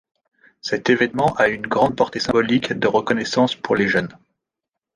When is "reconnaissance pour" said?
2.87-3.75